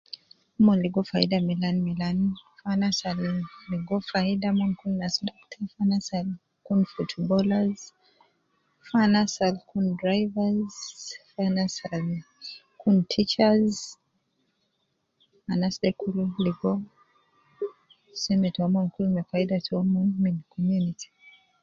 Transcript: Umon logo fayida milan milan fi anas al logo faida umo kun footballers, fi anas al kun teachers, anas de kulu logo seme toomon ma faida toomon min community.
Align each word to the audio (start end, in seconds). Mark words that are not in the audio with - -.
Umon 0.59 0.77
logo 0.83 1.01
fayida 1.09 1.37
milan 1.49 1.77
milan 1.87 2.17
fi 2.55 2.63
anas 2.73 2.99
al 3.09 3.21
logo 3.71 3.95
faida 4.09 4.47
umo 4.55 4.67
kun 6.65 6.79
footballers, 6.91 7.79
fi 8.85 8.93
anas 11.47 11.73
al 11.95 12.07
kun 12.81 12.95
teachers, 13.11 13.75
anas 15.53 15.75
de 15.81 15.89
kulu 15.99 16.23
logo 16.45 16.71
seme 18.21 18.49
toomon 18.55 18.85
ma 19.15 19.23
faida 19.31 19.55
toomon 19.67 20.07
min 20.23 20.35
community. 20.51 21.09